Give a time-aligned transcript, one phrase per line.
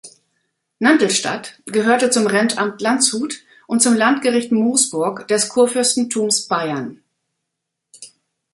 [0.79, 7.03] Nandlstadt gehörte zum Rentamt Landshut und zum Landgericht Moosburg des Kurfürstentums Bayern.